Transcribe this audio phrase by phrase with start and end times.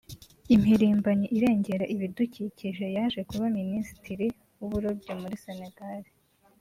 [0.55, 4.25] impirimbanyi irengera ibidukikije yaje kuba Minisitiri
[4.59, 6.01] w’uburobyi muri Senegal